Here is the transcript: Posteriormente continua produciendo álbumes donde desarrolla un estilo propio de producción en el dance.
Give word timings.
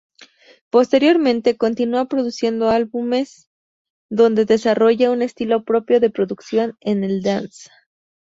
Posteriormente 0.71 1.57
continua 1.57 2.05
produciendo 2.05 2.71
álbumes 2.71 3.51
donde 4.09 4.45
desarrolla 4.45 5.11
un 5.11 5.21
estilo 5.21 5.63
propio 5.63 5.99
de 5.99 6.09
producción 6.09 6.75
en 6.79 7.03
el 7.03 7.21
dance. 7.21 7.69